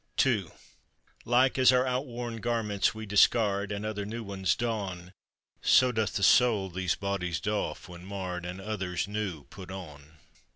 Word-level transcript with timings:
II 0.25 0.47
Like 1.25 1.59
as 1.59 1.71
our 1.71 1.85
outworn 1.85 2.37
garments 2.37 2.95
we 2.95 3.05
discard, 3.05 3.71
And 3.71 3.85
other 3.85 4.03
new 4.03 4.23
ones 4.23 4.55
don; 4.55 5.13
So 5.61 5.91
doth 5.91 6.15
the 6.15 6.23
Soul 6.23 6.71
these 6.71 6.95
bodies 6.95 7.39
doff 7.39 7.87
when 7.87 8.03
marred, 8.03 8.43
And 8.43 8.59
others 8.59 9.07
new 9.07 9.43
put 9.43 9.69
on. 9.69 10.13